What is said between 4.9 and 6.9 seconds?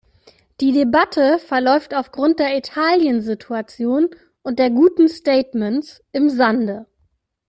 statements im Sande.